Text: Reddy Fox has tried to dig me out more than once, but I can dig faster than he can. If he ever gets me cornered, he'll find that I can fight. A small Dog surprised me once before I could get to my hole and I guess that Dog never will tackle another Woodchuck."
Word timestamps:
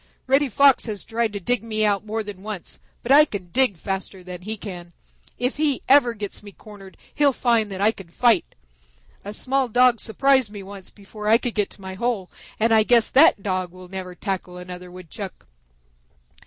Reddy 0.25 0.47
Fox 0.49 0.87
has 0.87 1.03
tried 1.03 1.31
to 1.33 1.39
dig 1.39 1.61
me 1.63 1.85
out 1.85 2.03
more 2.03 2.23
than 2.23 2.41
once, 2.41 2.79
but 3.03 3.11
I 3.11 3.23
can 3.23 3.51
dig 3.51 3.77
faster 3.77 4.23
than 4.23 4.41
he 4.41 4.57
can. 4.57 4.93
If 5.37 5.57
he 5.57 5.83
ever 5.87 6.15
gets 6.15 6.41
me 6.41 6.51
cornered, 6.51 6.97
he'll 7.13 7.31
find 7.31 7.69
that 7.71 7.81
I 7.81 7.91
can 7.91 8.09
fight. 8.09 8.55
A 9.23 9.31
small 9.31 9.67
Dog 9.67 9.99
surprised 9.99 10.49
me 10.49 10.63
once 10.63 10.89
before 10.89 11.27
I 11.27 11.37
could 11.37 11.53
get 11.53 11.69
to 11.69 11.81
my 11.81 11.93
hole 11.93 12.31
and 12.59 12.73
I 12.73 12.81
guess 12.81 13.11
that 13.11 13.43
Dog 13.43 13.73
never 13.91 14.07
will 14.09 14.15
tackle 14.15 14.57
another 14.57 14.89
Woodchuck." 14.91 15.45